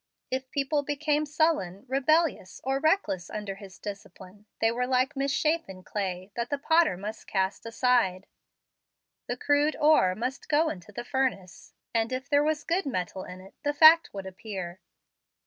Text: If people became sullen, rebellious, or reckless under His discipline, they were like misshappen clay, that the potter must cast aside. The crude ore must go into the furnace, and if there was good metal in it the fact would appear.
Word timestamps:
If 0.31 0.49
people 0.49 0.81
became 0.81 1.27
sullen, 1.27 1.85
rebellious, 1.87 2.59
or 2.63 2.79
reckless 2.79 3.29
under 3.29 3.53
His 3.53 3.77
discipline, 3.77 4.47
they 4.59 4.71
were 4.71 4.87
like 4.87 5.13
misshappen 5.13 5.85
clay, 5.85 6.31
that 6.35 6.49
the 6.49 6.57
potter 6.57 6.97
must 6.97 7.27
cast 7.27 7.67
aside. 7.67 8.25
The 9.27 9.37
crude 9.37 9.75
ore 9.79 10.15
must 10.15 10.49
go 10.49 10.69
into 10.69 10.91
the 10.91 11.05
furnace, 11.05 11.73
and 11.93 12.11
if 12.11 12.27
there 12.27 12.43
was 12.43 12.63
good 12.63 12.87
metal 12.87 13.23
in 13.25 13.41
it 13.41 13.53
the 13.61 13.75
fact 13.75 14.11
would 14.11 14.25
appear. 14.25 14.79